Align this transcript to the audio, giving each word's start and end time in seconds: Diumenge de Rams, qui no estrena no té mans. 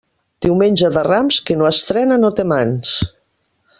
Diumenge 0.45 0.89
de 0.95 1.03
Rams, 1.07 1.37
qui 1.49 1.57
no 1.59 1.67
estrena 1.73 2.17
no 2.23 2.33
té 2.41 2.47
mans. 2.53 2.95